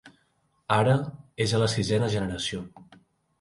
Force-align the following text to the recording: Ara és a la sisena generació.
Ara 0.77 0.95
és 1.45 1.53
a 1.53 1.59
la 1.65 1.67
sisena 1.75 2.09
generació. 2.15 2.65